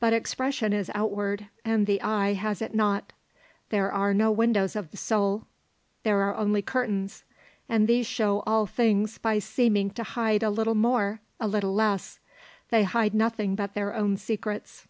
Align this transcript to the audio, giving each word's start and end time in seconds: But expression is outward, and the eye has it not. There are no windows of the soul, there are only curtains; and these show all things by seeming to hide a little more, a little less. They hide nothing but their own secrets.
But 0.00 0.12
expression 0.12 0.74
is 0.74 0.90
outward, 0.94 1.46
and 1.64 1.86
the 1.86 2.02
eye 2.02 2.34
has 2.34 2.60
it 2.60 2.74
not. 2.74 3.14
There 3.70 3.90
are 3.90 4.12
no 4.12 4.30
windows 4.30 4.76
of 4.76 4.90
the 4.90 4.98
soul, 4.98 5.46
there 6.02 6.20
are 6.20 6.36
only 6.36 6.60
curtains; 6.60 7.24
and 7.70 7.88
these 7.88 8.06
show 8.06 8.42
all 8.46 8.66
things 8.66 9.16
by 9.16 9.38
seeming 9.38 9.88
to 9.92 10.02
hide 10.02 10.42
a 10.42 10.50
little 10.50 10.74
more, 10.74 11.22
a 11.40 11.48
little 11.48 11.72
less. 11.72 12.20
They 12.68 12.82
hide 12.84 13.14
nothing 13.14 13.54
but 13.54 13.72
their 13.72 13.94
own 13.94 14.18
secrets. 14.18 14.86